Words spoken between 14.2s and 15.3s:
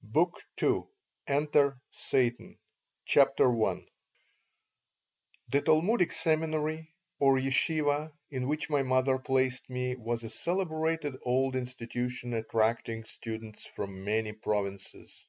provinces.